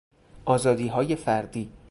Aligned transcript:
آزادیهای 0.45 1.15
فردی 1.15 1.71